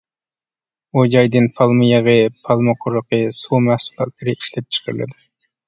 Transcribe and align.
بۇ 0.95 1.03
جايدىن 1.15 1.49
پالما 1.59 1.85
يېغى، 1.91 2.15
پالما 2.49 2.75
قۇرۇقى، 2.87 3.21
سۇ 3.43 3.63
مەھسۇلاتلىرى 3.69 4.39
ئىشلەپچىقىرىلىدۇ. 4.41 5.25